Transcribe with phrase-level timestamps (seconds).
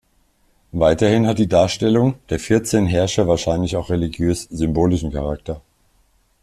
[0.71, 5.61] Weiterhin hat die Darstellung der vierzehn Herrscher wahrscheinlich auch religiös-symbolischen Charakter.